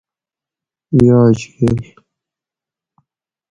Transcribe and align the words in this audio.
یاجگل 1.05 1.79